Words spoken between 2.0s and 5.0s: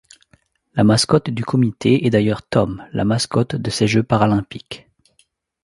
est d'ailleurs Tom, la mascotte de ces Jeux paralympiques.